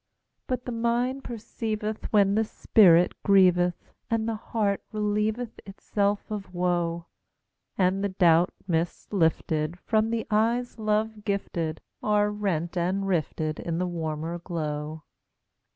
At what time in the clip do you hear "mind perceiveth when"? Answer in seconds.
0.71-2.33